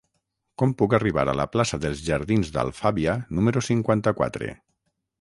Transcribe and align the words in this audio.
Com 0.61 0.71
puc 0.79 0.95
arribar 0.99 1.25
a 1.33 1.35
la 1.41 1.45
plaça 1.57 1.79
dels 1.85 2.03
Jardins 2.09 2.51
d'Alfàbia 2.57 3.17
número 3.41 3.67
cinquanta-quatre? 3.71 4.53